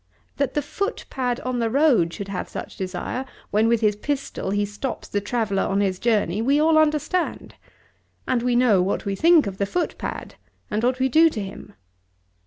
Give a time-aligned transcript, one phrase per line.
[0.37, 4.65] That the footpad on the road should have such desire when, with his pistol, he
[4.65, 7.53] stops the traveller on his journey we all understand.
[8.27, 10.33] And we know what we think of the footpad,
[10.71, 11.75] and what we do to him.